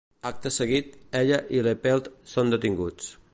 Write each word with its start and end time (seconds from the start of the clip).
Acte 0.27 0.51
seguit, 0.55 0.95
ella 1.19 1.37
i 1.59 1.63
LePelt 1.67 2.09
són 2.35 2.51
detinguts. 2.55 3.13